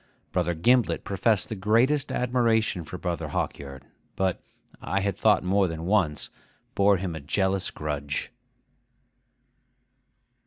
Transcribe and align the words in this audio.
Brother 0.31 0.55
Gimblet 0.55 1.03
professed 1.03 1.47
the 1.49 1.55
greatest 1.55 2.11
admiration 2.11 2.83
for 2.83 2.97
Brother 2.97 3.27
Hawkyard, 3.27 3.83
but 4.15 4.41
(I 4.81 4.99
had 5.01 5.15
thought 5.15 5.43
more 5.43 5.67
than 5.67 5.85
once) 5.85 6.31
bore 6.73 6.97
him 6.97 7.13
a 7.15 7.19
jealous 7.21 7.69
grudge. 7.69 8.31